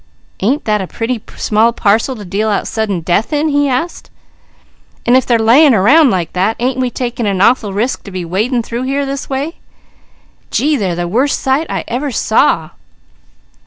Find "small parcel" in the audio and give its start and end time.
1.37-2.15